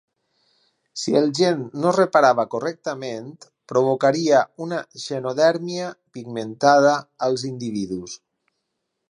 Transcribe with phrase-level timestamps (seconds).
[1.01, 3.29] Si el gen no es reparava correctament,
[3.73, 6.97] provocaria una xerodèrmia pigmentada
[7.29, 8.19] als individus.